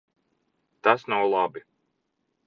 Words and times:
Tas 0.87 1.05
nav 1.13 1.25
labi. 1.33 1.63